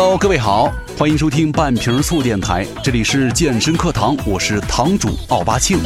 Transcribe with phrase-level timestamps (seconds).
[0.00, 5.80] Hello，各位好，欢迎收听半瓶醋电台，这里是健身课堂，我是堂主奥巴庆。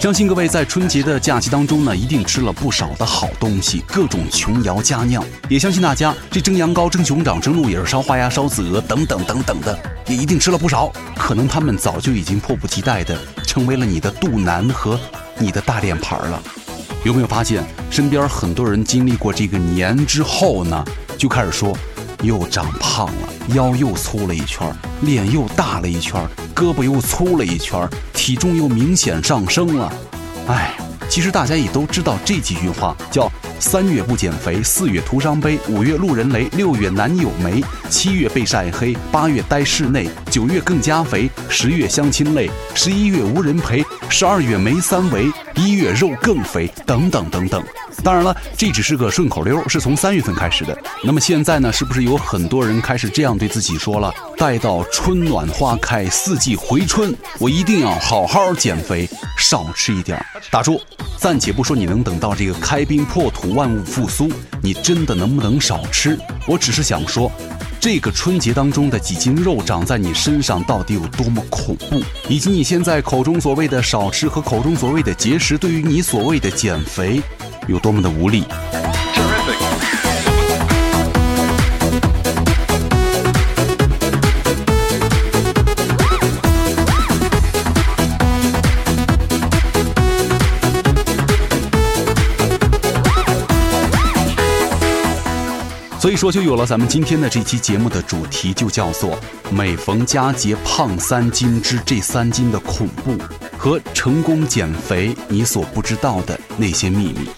[0.00, 5.22] 相信各位在春节的假期当中呢，一定吃了不少的好东西，各种琼瑶佳酿。
[5.50, 10.90] 也相信大家这蒸羊羔、蒸熊掌、蒸鹿尾、烧花鸭、烧子鹅等等等等的，也一定吃了不少。
[11.14, 14.98] 可能他们早就已经迫不及待的成为了你的肚腩和
[15.36, 16.42] 你的大脸盘了。
[17.04, 20.84] 有没有发现，身边很多人经历过这个年之后呢，
[21.16, 21.76] 就开始说，
[22.22, 24.70] 又长胖了，腰又粗了一圈，
[25.02, 26.20] 脸又大了一圈，
[26.54, 29.92] 胳膊又粗了一圈，体重又明显上升了。
[30.48, 30.76] 哎，
[31.08, 45.30] 其实大家也都知道这几句话，叫三月不减肥，四月徒伤悲，五月路人雷，六月男友没，七月被晒黑，八月待室内，九月更加肥，十月相亲累，十一月无人陪，十二月没三围。
[45.54, 47.62] 一月肉更肥，等等等等。
[48.04, 50.76] 当然了，这只是个顺口溜，是从三月份开始的。
[51.02, 54.14] 那么现在呢，是不是有很多人开始这样对自己说了？
[54.36, 60.24] 待到春暖花开，四季回春，我一定要好好减肥，少吃一点。
[60.50, 60.80] 打住，
[61.16, 64.30] 暂且不说你能等到这个开冰破土，万物复苏，
[64.62, 66.16] 你真的能不能少吃？
[66.46, 67.30] 我只是想说。
[67.80, 77.22] 这个春节当中的几斤肉长在你身上到底有多么恐怖，以及你现在口中所谓的少吃和口中所谓的节食，对于你所谓的减肥
[77.68, 78.42] 有多么的无力。
[96.00, 99.18] 所以说，就有了咱们今天的这期节目的主题，就叫做
[99.50, 103.18] “每逢佳节胖三斤之这三斤的恐怖
[103.58, 107.28] 和成功减肥你所不知道的那些秘密”。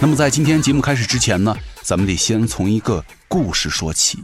[0.00, 4.18] 那么，在今天节目开始之前呢，咱们得先从一个故事说起。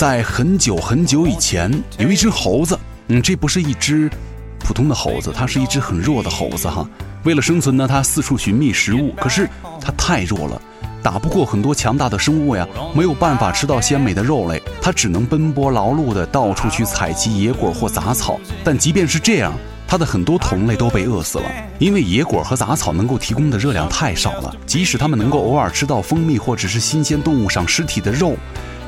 [0.00, 2.74] 在很久很久以前，有一只猴子。
[3.08, 4.10] 嗯，这不是一只
[4.58, 6.88] 普通的猴子，它是一只很弱的猴子哈。
[7.24, 9.12] 为了生存呢，它四处寻觅食物。
[9.18, 9.46] 可是
[9.78, 10.62] 它太弱了，
[11.02, 18.40] 打不过很多强大的生物呀，没有办法吃到鲜美的肉类，它只能奔波劳碌的到处去采集野果或杂草。
[18.64, 19.52] 但即便是这样，
[19.86, 21.44] 它的很多同类都被饿死了，
[21.78, 24.56] 因为野果和杂草能够提供的热量太少了。
[24.64, 28.34] 即使它们能够偶尔吃到蜂蜜或者是新鲜动物上尸体的肉。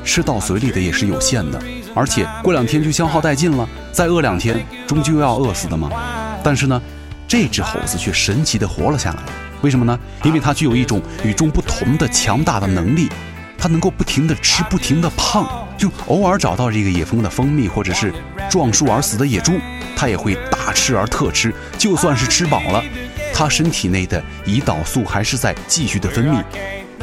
[0.03, 1.61] 吃到嘴里的也是有限的，
[1.95, 5.89] 而且过两天就消耗殆尽了，再饿两天终究要饿死的嘛。
[6.43, 6.81] 但是呢，
[7.27, 9.19] 这只猴子却神奇的活了下来，
[9.61, 9.97] 为什么呢？
[10.23, 13.09] 因为它具有一种与众不同的强大的能力，
[13.57, 15.47] 它能够不停的吃，不停的胖，
[15.77, 18.13] 就偶尔找到这个野蜂的蜂蜜，或者是
[18.49, 19.53] 撞树而死的野猪，
[19.95, 21.53] 它也会大吃而特吃。
[21.77, 22.83] 就算是吃饱了，
[23.33, 26.43] 它身体内的胰岛素还是在继续的分泌。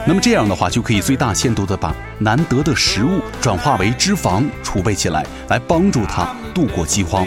[0.06, 7.26] 那么这样的话，就可以最大限度地把难得的食物转化为脂肪储备起来，来帮助它度过饥荒。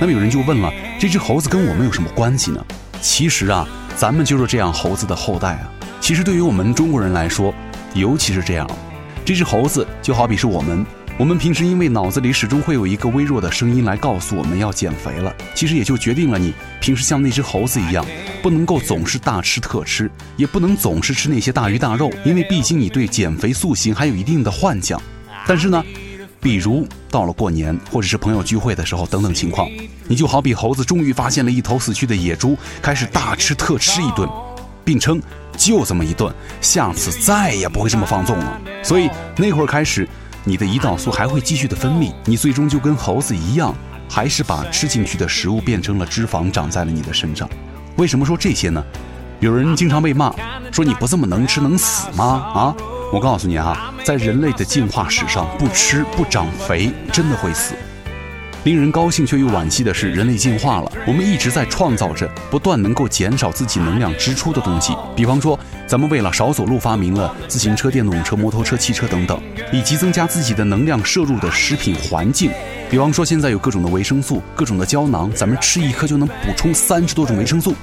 [0.00, 2.62] 那么有人就问了，这只猴子跟我们有什么关系呢？
[3.00, 3.66] 其实啊，
[3.96, 5.70] 咱们就是这样猴子的后代啊。
[6.00, 7.54] 其实对于我们中国人来说，
[7.94, 8.68] 尤其是这样，
[9.24, 10.84] 这只猴子就好比是我们。
[11.16, 18.04] 我们平时因为脑子里始终会有一个微弱的声音来告诉我们要减肥了，其实也就决定了你平时像那只猴子一样，
[18.42, 25.00] 不能够总是大吃特吃，也不能总是吃那些大鱼大肉，因为毕竟你对减肥塑形还有一定的幻想。
[25.46, 25.84] 但是呢，
[26.40, 29.70] 比如到了过年或者是朋友聚会的时候等等情况，
[30.08, 34.28] 你就好比猴子终于发现了一头死去的野猪，开始大吃特吃一顿，
[34.84, 35.22] 并称
[35.56, 38.60] 就这么一顿，下次再也不会这么放纵了。
[38.82, 40.08] 所以那会儿开始。
[40.46, 43.74] 你的胰岛素还会继续的分泌，你最终就跟猴子一样，
[44.10, 47.48] 还是把吃进去的食物变成了脂肪，长在了你的身上。
[47.96, 48.84] 为什么说这些呢？
[49.40, 50.34] 有人经常被骂，
[50.70, 52.24] 说你不这么能吃能死吗？
[52.54, 52.76] 啊，
[53.10, 57.74] 我告诉你啊，在人类的进化史上，不吃不长肥真的会死。
[58.64, 64.96] 令人高兴却又惋惜的是，人类进化了，我们一直在创造着不断能够减少自己能量支出的东西。
[65.14, 69.38] 比方说，咱们为了少走路，发明了自行车、电动车、摩托车、汽车等等，
[69.70, 72.50] 以及增加自己的能量摄入的食品环境。
[72.90, 77.74] 比方说，现在有各种的维生素、各种的胶囊，咱们吃一颗就能补充三十多种维生素。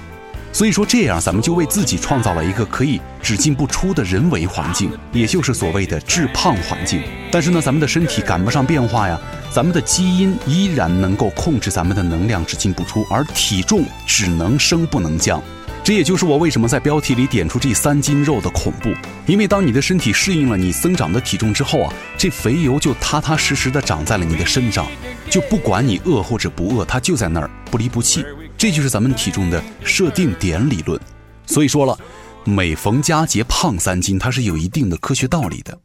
[0.54, 7.02] 所以说，这样咱们就为自己创造了一个可以只进不出的人为环境，也就是所谓的致胖环境。
[7.32, 9.20] 但是呢，咱们的身体赶不上变化呀，
[9.50, 15.42] 咱们的基因依然能够控制咱们的能量只进不出，而体重只能升不能降。
[15.84, 18.94] 这也就是我为什么在标题里点出这三斤肉的恐怖，
[19.26, 24.86] 因为当你的身体适应了你增长的体重之后啊，这肥油就踏踏实实的长在了你的身上，
[25.30, 28.24] 就不管你饿或者不饿，它就在那儿不离不弃。
[28.62, 31.02] 这就是咱们体重的设定点理论。
[31.48, 31.98] 所以说了，
[32.44, 35.76] 每逢佳节胖三斤，它是有一定的科学道理的。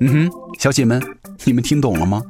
[0.00, 0.98] 嗯哼，小姐们，
[1.44, 2.22] 你们听懂了吗？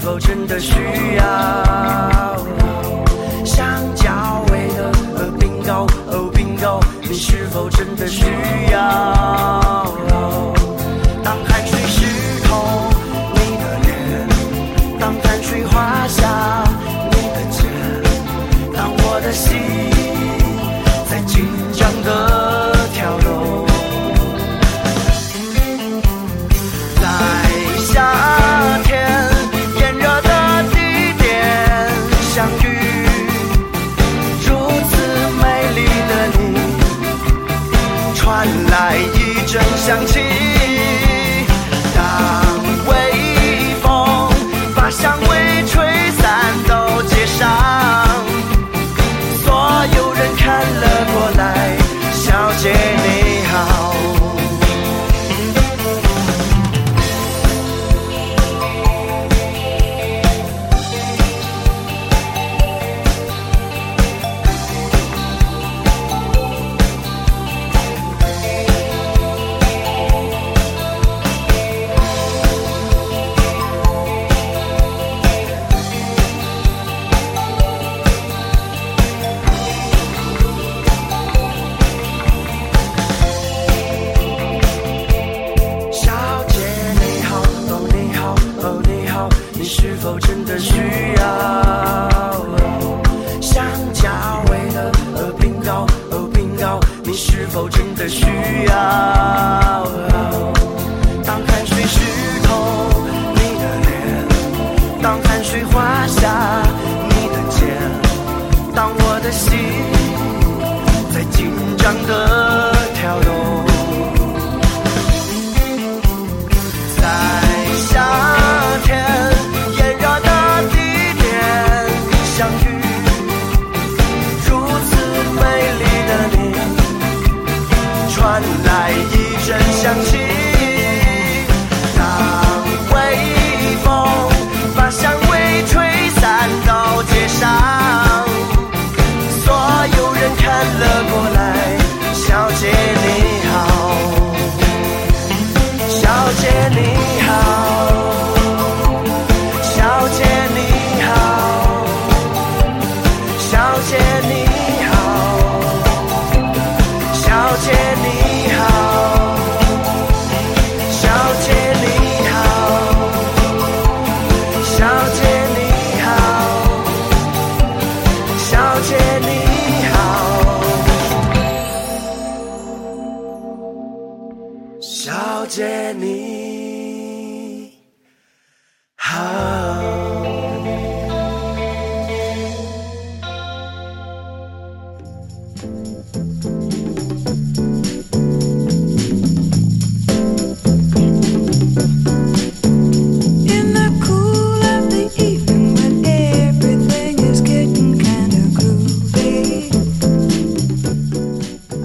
[0.00, 0.72] 是否真的需
[1.16, 1.69] 要？
[38.90, 40.18] 爱已正响起。
[41.94, 42.49] 大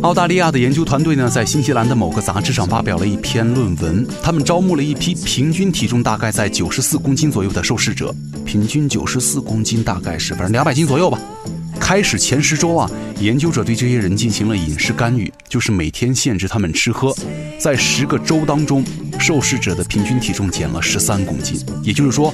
[0.06, 4.06] 澳大利亚的研究团队呢，在新西兰的某个杂志上发表了一篇论文。
[4.22, 8.14] 他们招募了一批平均体重大概在九十四公斤左右的受试者，
[8.46, 11.20] 平均九十四公斤，大概是反正两百斤左右吧。
[11.80, 12.88] 开始前十周啊，
[13.20, 17.12] 研究者对这些人进行了饮食干预，就是每天限制他们吃喝。
[17.58, 18.86] 在十个周当中，
[19.20, 22.32] 受试者的平均体重减了十三公斤，也就是说，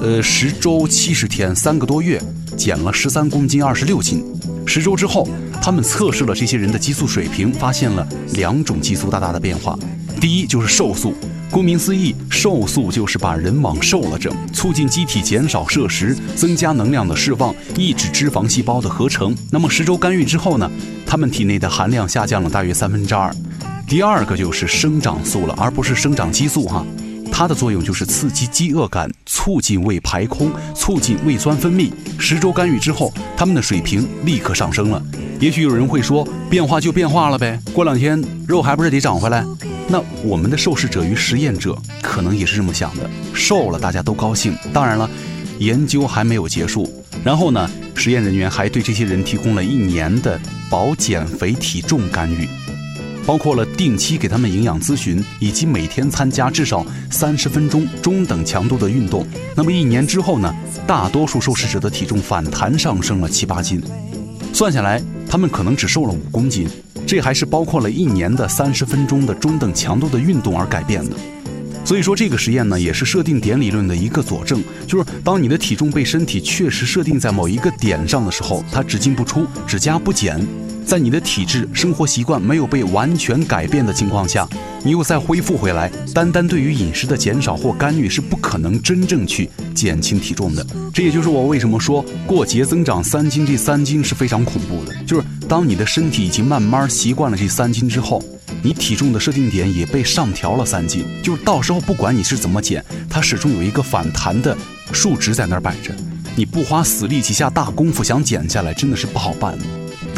[0.00, 2.22] 呃，十周七十天，三个多月，
[2.56, 4.24] 减了十三公斤，二十六斤。
[4.64, 5.28] 十周之后。
[5.68, 9.78] 他们测试了这些人的激素水平，发现了两种激素大大的变化。
[10.18, 11.12] 第一就是瘦素，
[11.50, 19.36] 顾名思义，瘦素就是把人往瘦了整，促进机体减少摄食，增加能量的释放，抑制脂肪细胞的合成。
[19.50, 20.70] 那么十周干预之后呢，
[21.04, 23.30] 他们体内的含量下降了大约三分之二。
[23.86, 26.82] 第二个就是生长素了，而不是生长激素哈。
[27.38, 31.88] 它的作用就是刺激饥饿感，促进胃排空，促进胃酸分泌。
[32.18, 35.00] 十周干预之后，它们的水平立刻上升了。
[35.38, 39.44] 也许有人会说，变化就变化了呗，过两天肉还不是得长回来？
[39.86, 44.52] 那我们的受试者与实验者可能也是这么想的，瘦了大家都高兴。
[44.72, 45.08] 当然了，
[45.60, 46.92] 研究还没有结束。
[47.22, 52.48] 然后呢，实验人员还对这些人提供了一年的保减肥体重干预。
[53.28, 59.26] 包括了定期给他们营养咨询，以及每天参加至少三十分钟中等强度的运动。
[59.54, 60.50] 那么一年之后呢？
[60.86, 63.82] 大多数受试者的体重反弹上升了七八斤，
[64.54, 66.66] 算下来他们可能只瘦了五公斤。
[67.06, 71.14] 这还是包括了一年的三十分钟的中等强度的运动而改变的。
[71.84, 80.40] 所以说这个实验呢，也是设定点理论的一个佐证，就是当你的体重被身体确实设定在某一个点上的时候，它只进不出，只加不减。
[80.88, 84.48] 在你的体质、生活习惯没有被完全改变的情况下，
[84.82, 90.66] 你又再恢复回来，单单对于饮食的减少或干预是不可能真正去减轻体重的。
[90.90, 94.94] 这也就是我为什么说过节增长三斤，这三斤是非常恐怖的。
[95.04, 98.22] 就是当你的身体已经慢慢习惯了这三斤之后，
[98.62, 104.56] 你体重的设定点也被上调了三斤，就是到时候不管你是怎么减，它始终有一个反弹的
[104.90, 105.94] 数值在那儿摆着。
[106.34, 109.58] 你不花死力气下大功夫想减下来，真的是不好办。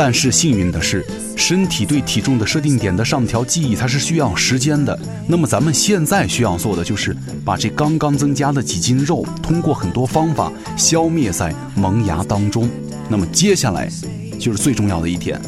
[0.03, 1.05] 但是幸运的是，
[1.37, 4.99] 身体对体重的设定点的上调记忆，它是需要时间的。
[5.27, 7.15] 那么咱们现在需要做的就是
[7.45, 12.67] 把这刚刚增加的几斤肉，通过很多方法消灭在萌芽当中。
[13.11, 13.91] 那么接下来
[14.39, 15.39] 就是最重要的一点，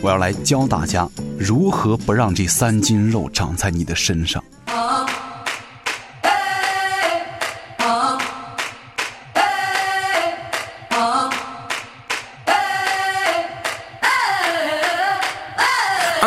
[0.00, 4.42] 我要来教大家如何不让这三斤肉长在你的身上。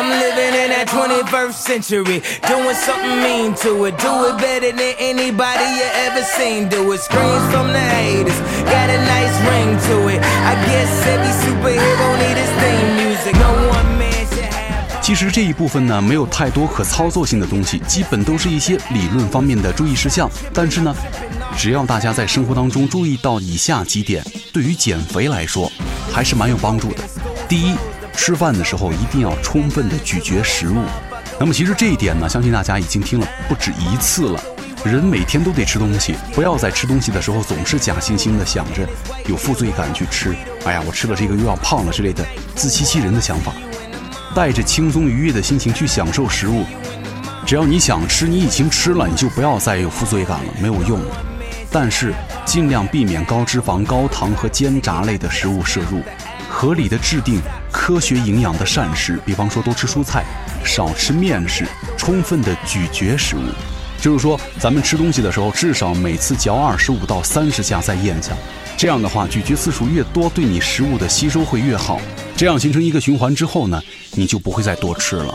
[0.01, 2.23] I'm living in that 21st century.
[2.49, 3.99] Doing something mean to it.
[4.01, 6.69] Do it better than anybody you ever seen.
[6.69, 7.01] Do it.
[7.01, 8.33] Screams from the haters.
[8.65, 10.19] Got a nice ring to it.
[10.25, 13.35] I guess every superhero need his theme music.
[13.37, 15.01] No one man should have.
[15.03, 20.27] 其实这一部分呢，没有太多可操作性的东西，基本都是一些理论方面的注意事项。
[20.51, 20.95] 但是呢，
[21.55, 25.71] 只要大家在生活当中注意到以下几点，对于减肥来说
[26.11, 27.03] 还是蛮有帮助的。
[27.47, 27.75] 第一，
[28.15, 30.83] 吃饭的时候一定要充分的咀嚼食物。
[31.39, 34.43] 那么其实这一点呢，相信大家已经听了不止一次了。
[34.83, 38.87] 人每天都得吃东西，不要在吃东西的时候总是假惺惺的想着
[39.27, 40.35] 有负罪感去吃。
[40.65, 42.25] 哎呀，我吃了这个又要胖了之类的
[42.55, 43.53] 自欺欺人的想法，
[44.35, 46.65] 带着轻松愉悦的心情去享受食物。
[47.45, 50.99] 只要你想吃，你已经吃了，你就不要再有负罪感了，没有用。
[51.71, 52.13] 但是
[52.43, 56.01] 尽量避免高脂肪、高糖和煎炸类的食物摄入，
[56.49, 57.39] 合理的制定
[57.71, 60.23] 科学营养的膳食，比方说多吃蔬菜。
[60.63, 61.65] 少吃面食，
[61.97, 63.41] 充分的咀嚼食物，
[63.99, 68.33] 就是说，咱们吃东西的时候，至少每次嚼二十五到三十下再咽下。
[68.77, 71.99] 这样的话，咀嚼次数越多，对你食物的吸收会越好。
[72.37, 75.33] 这样形成一个循环之后呢，你就不会再多吃了。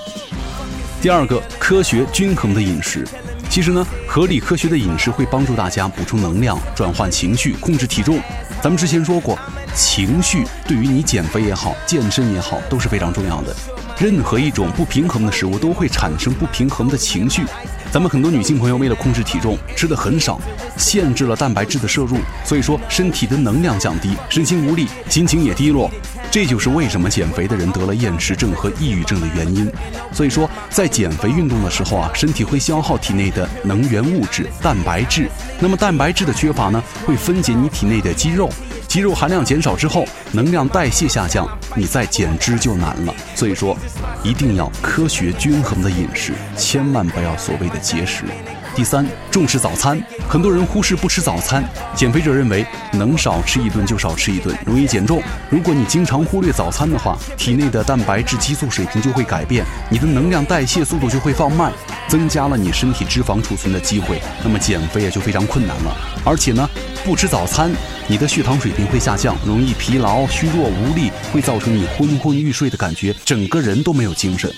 [1.03, 3.05] 第二个，科学均衡的饮食。
[3.51, 8.21] 其实呢，合理科学的饮食会帮助大家补充能量、转换情绪、控制体重。
[8.63, 9.39] 咱们之前说过，
[9.77, 13.55] 情绪对于你减肥也好、健身也好都是非常重要的。
[13.99, 17.45] 任何一种不平衡的食物都会产生不平衡的情绪。
[17.93, 20.41] 咱们很多女性朋友为了控制体重，吃的很少，
[20.77, 25.91] 限制了蛋白质的摄入，所以说身体的能量降低，身心无力，心情也低落。
[26.31, 29.71] 这就是为什么减肥的人得了厌食症和抑郁症的原因。
[30.13, 35.31] 所以说，在减肥运动的时候啊，身体会消耗体内的能源物质蛋白质。
[35.59, 38.51] 那么蛋白质的缺乏呢，会分解你体内的肌肉。
[38.97, 43.15] 肌肉含量减少之后，能量代谢下降，你再减脂就难了。
[43.35, 43.77] 所以说，
[44.23, 48.25] 一定要科学均衡的饮食，千万不要所谓的节食。
[48.75, 50.03] 第三，重视早餐。
[50.27, 51.63] 很多人忽视不吃早餐，
[51.95, 55.23] 减肥者认为能少吃一顿就少吃一顿，容易减重。
[55.51, 61.71] 如果你经常忽略早餐的话，体内的蛋白质激素水平就会改变，你的能量代谢速度就会放慢，
[62.09, 65.97] 增加了你身体脂肪储存的机会，那么减肥也就非常困难了。
[66.25, 66.69] 而且呢，
[67.05, 67.71] 不吃早餐，
[68.07, 74.53] 你的血糖水平会下降，容易疲劳、虚弱、无力，会造成你昏昏欲睡的感觉，整个人都没有精神。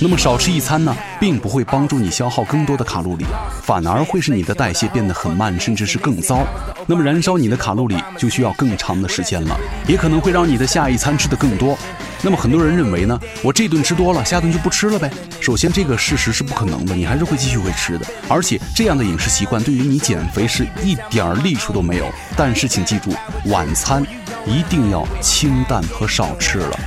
[0.00, 3.24] 那么少吃一餐呢，并不会帮助你消耗更多的卡路里，
[3.62, 6.44] 反而会使你的代谢变得很慢，甚至是更糟。
[6.86, 9.56] 那么燃烧你的卡路里就需要更长的时间了，
[9.86, 11.78] 也可能会让你的下一餐吃的更多。
[12.24, 15.10] 那么很多人认为呢，我这顿吃多了，下顿就不吃了呗。
[15.42, 18.06] 首先，这个事实是不可能的，你还是会继续会吃的。
[18.30, 22.10] 而且这样的饮食习惯对于你减肥是一点儿利处都没有。
[22.34, 23.14] 但是请记住，
[23.50, 24.02] 晚餐
[24.46, 26.80] 一定要清淡和少吃了。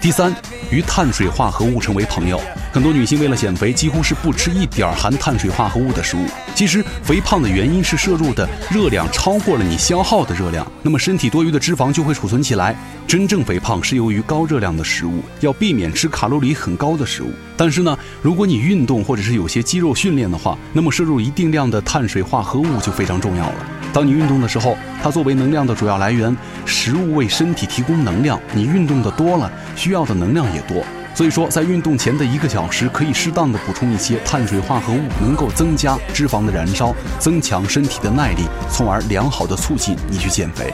[0.00, 0.34] 第三，
[0.72, 2.40] 与碳水化合物成为朋友。
[2.72, 6.24] 很多女性为了减肥，几乎是不吃一点含碳水化合物的食物。
[6.54, 12.76] 其实，肥胖的原因是摄入的热量超过了你消耗的热量，那么身体多余的脂肪就会储存起来。
[13.08, 17.32] 真正肥胖是由于高热量的食物，要避免吃卡路里很高的食物。
[17.56, 23.66] 但是呢，如果你运动或者是有些肌肉训练的话，那么摄入一定量的碳水化合物就非常重要了。
[23.92, 28.40] 当你运动的时候，它作为能量的主要来源，食物为身体提供能量。
[28.54, 30.84] 你运动的多了，需要的能量也多。
[31.14, 40.72] 所以说，在运动前的一个小时，可以适当的补充一些碳水化合物，能够增加脂肪的燃烧，增强身体的耐力，从而良好的促进你去减肥。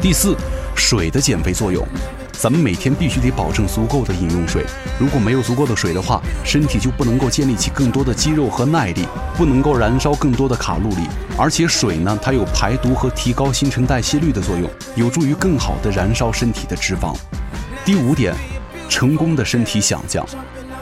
[0.00, 0.36] 第四，
[0.74, 1.86] 水的减肥作用。
[2.38, 4.62] 咱们每天必须得保证足够的饮用水。
[4.98, 9.06] 如果没有足够的水的话，身体就不能够建立起更多的肌肉和耐力，
[9.36, 11.08] 不能够燃烧更多的卡路里。
[11.38, 17.16] 而且水呢，它有排毒和提高新陈代谢率的作用，有助于更好的燃烧身体的脂肪。
[17.86, 18.34] 第五点，
[18.88, 20.26] 成功的身体想象，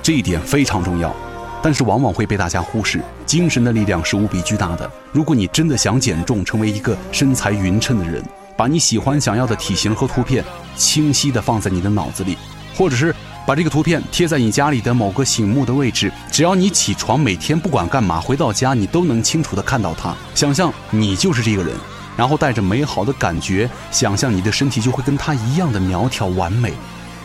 [0.02, 1.14] 这一点非常重要，
[1.62, 3.00] 但是往往会被大家忽视。
[3.24, 4.90] 精神的力量是无比巨大的。
[5.12, 8.22] 如果你真的想减重，成为一个身材匀称的人。
[8.56, 10.44] 把你喜欢想要的体型和图片
[10.76, 12.38] 清晰的放在你的脑子里，
[12.76, 13.12] 或者是
[13.44, 16.12] 把这个图片贴在你家里的某个醒目的位置。
[16.30, 20.14] 只要你起床，每天不管干嘛，回到家你都能清楚的看到它。
[20.36, 21.74] 想象你就是这个人，
[22.16, 26.72] 然后带着美好的感觉，想象你的身体就会跟他一样的苗条完美，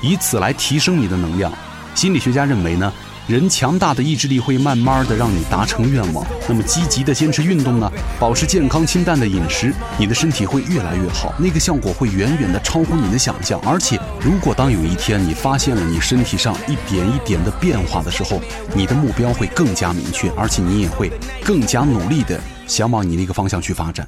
[0.02, 1.52] 以此来提升你的能量。
[1.96, 2.92] 心理学家认为呢。
[3.28, 6.26] 人强大的意志力会慢慢的让你达成愿望。
[6.48, 7.88] 那么积极的坚持运动呢？
[8.20, 13.62] 保持健康清淡的饮食，你的身体会越来越好，那个效果会远远的超乎你的想象。
[13.64, 18.42] 而且，如果当有一天你发现了你身体上一点一点的变化的时候，
[18.74, 21.12] 你的目标会更加明确，而且你也会
[21.46, 24.08] 更加努力的想往你那个方向去发展。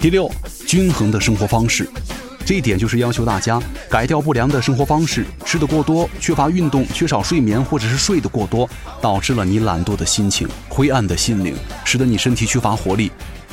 [0.00, 0.28] 第六，
[0.66, 1.88] 均衡的生活方式，
[2.44, 8.68] 这一点就是要求大家改掉不良的生活方式，吃的过多，缺乏运动，缺少睡眠，或者是睡得过多，
[9.00, 13.12] 导致了你懒惰的心情、灰暗的心灵，使得你身体缺乏活力。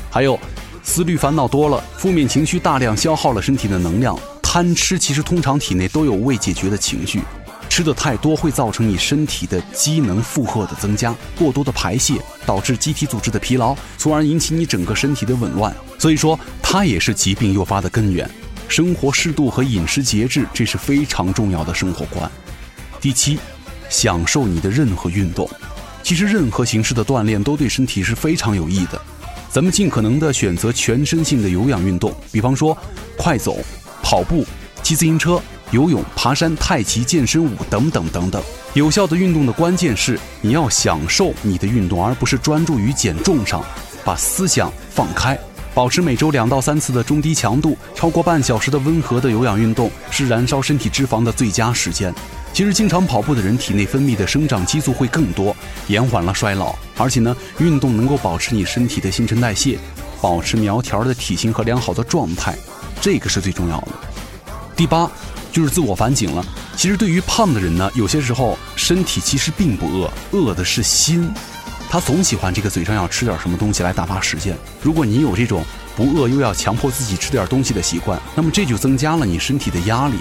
[0.09, 0.39] 还有，
[0.83, 4.17] 思虑烦恼多了，负面情绪大量消耗了身体的能量。
[4.41, 7.21] 贪吃其实通常体内都有未解决的情绪。
[7.69, 15.75] 吃的太多会造成你身体的机能负荷的增加，过多的排泄导致机体组织的疲劳，从而引起你整个身体的紊乱。
[15.97, 18.29] 所以说，它也是疾病诱发的根源。
[18.67, 22.29] 生活适度和饮食节制，这是非常重要的生活观。
[23.01, 23.39] 第七，
[23.89, 25.49] 享受你的任何运动。
[26.03, 29.01] 其实任何形式的锻炼都对身体是非常有益的。
[29.53, 32.75] 咱们尽可能的选择全身性的有氧运动，比方说
[33.15, 33.55] 快走、
[34.01, 34.43] 跑步、
[34.81, 35.39] 骑自行车。
[35.69, 38.41] 游泳、爬山、太极、健身舞等等等等，
[38.73, 43.63] 有效的运动的关键是你要享受你的运动，而不是专注于减重上，
[44.03, 45.35] 把思想放开，
[45.73, 52.13] 保持每周两到三次的中低强度、超过半小时的温和的有氧运动，是燃烧身体脂肪的最佳时间。
[52.53, 55.55] 其实，经常跑步的人体内分泌的生长激素会更多，
[55.87, 56.75] 延缓了衰老。
[56.97, 59.79] 而且呢，运动能够保持你身体的新陈代谢，
[60.21, 62.55] 保持苗条的体型和良好的状态，
[63.01, 63.91] 这个是最重要的。
[64.75, 65.09] 第八。
[65.51, 66.43] 就是自我反省了。
[66.75, 71.31] 其实对于胖的人呢，有些时候身体其实并不饿，饿的是心。
[71.87, 74.57] 他总喜欢这个嘴上要吃点什么东西来打发时间。
[74.81, 75.63] 如果你有这种
[75.95, 80.15] 不饿又要强迫自己吃点东西的习惯，那么这就增加了你身体的压力。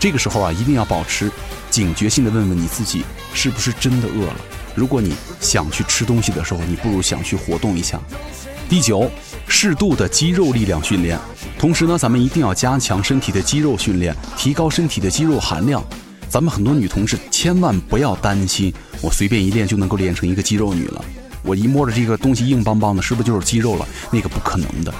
[0.00, 1.30] 这个时候啊，一定要保持
[1.70, 3.04] 警觉性的问问你自己，
[3.34, 4.36] 是不是真的饿了？
[4.74, 8.00] 如果你想去吃东西的时候，你不如想去活动一下。
[8.68, 9.10] 第九，
[9.48, 11.18] 适度的肌肉力量训练。
[11.58, 15.82] 同时呢，咱们一定要加强身体的肌肉训练，提高身体的肌肉含量。
[16.28, 21.04] 咱们很多女同志千万不要担心，我随便一练就能够练成一个肌肉女了。
[21.42, 23.88] 我一摸着这个东西硬邦邦的，是不是就是肌肉了？
[24.10, 24.92] 那个不可能的。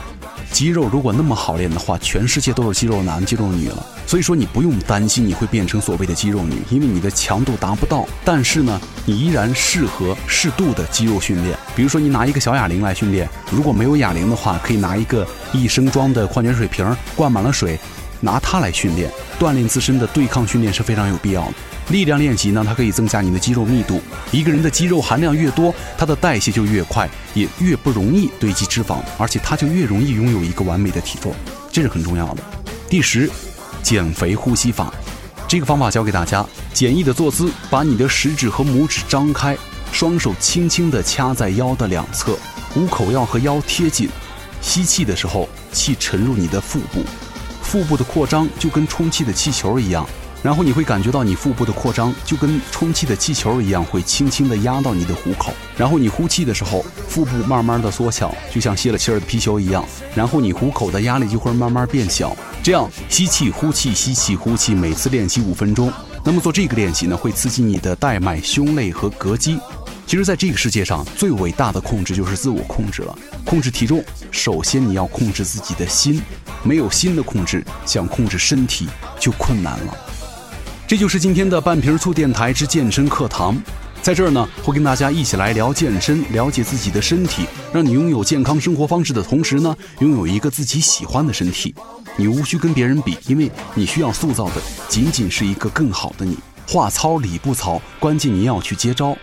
[0.52, 3.86] 肌肉如果那么好练的话，全世界都是肌肉男、肌肉女了。
[4.06, 8.06] 所以说你不用担心你会变成所谓的肌肉女，因为你的强度达不到。
[8.24, 11.56] 但是呢，你依然适合适度的肌肉训练。
[11.76, 16.84] 比如说你拿一个小哑铃来训练，如果没有哑铃的话，可以拿一个一升装的矿泉水瓶，
[17.14, 17.78] 灌满了水，
[18.20, 21.54] 拿它来训练，锻炼自身的对抗训练是非常有必要的。
[21.90, 24.00] 力量练习呢，它可以增加你的肌肉密度。
[24.30, 31.34] 一个人的肌肉含量越多，他的代谢就越快，也越不容易堆积脂肪，而且他就越容易拥有一个完美的体重，
[31.72, 32.42] 这是很重要的。
[32.88, 33.30] 第十，
[33.82, 34.92] 减肥呼吸法。
[35.46, 39.56] 这个方法教给大家：简易的坐姿，把你的食指和拇指张开，
[39.90, 42.38] 双手轻轻地掐在腰的两侧，
[42.74, 44.10] 虎口要和腰贴紧。
[44.60, 47.02] 吸气的时候，气沉入你的腹部，
[47.62, 50.06] 腹部的扩张就跟充气的气球一样。
[50.42, 55.52] 然后你会感觉到你腹部的扩张就跟充气的气球一样，会轻轻地压到你的虎口。
[55.76, 59.84] 然后你呼气的时候，腹部慢慢的缩小，就像泄了气儿的皮球一样。
[60.14, 62.36] 然后你虎口的压力就会慢慢变小。
[62.62, 65.92] 这样吸气呼气吸气呼气，每次练习五分钟。
[66.24, 69.58] 那么做这个练习呢，会刺激你的带脉、胸肋和膈肌。
[70.06, 73.18] 其实，在这个世界上最伟大的控制就是自我控制了。
[73.44, 76.22] 控制体重，首先你要控制自己的心。
[76.62, 78.88] 没有心的控制，想控制身体
[79.20, 79.96] 就困难了。
[80.88, 83.54] 这就是今天的半瓶醋电台之健身课堂，
[84.00, 91.74] 在这儿呢，会跟大家一起来聊健身，了解自己的身体，让你拥有健康生活方式的同时呢，拥有一个自己喜欢的身体。
[92.16, 96.38] 你无需跟别人比，因为你需要塑造的仅仅是一个更好的你。
[96.66, 99.14] 话糙理不糙，关键你要去接招。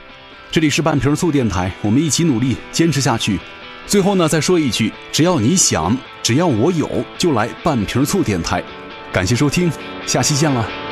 [0.52, 3.40] 这里是半瓶醋电台，我们一起努力，坚持下去。
[3.88, 8.64] 最后呢，再说一句，只要你想，只要我有，就来半瓶醋电台。
[9.12, 9.72] 感谢收听，
[10.06, 10.85] 下期见了。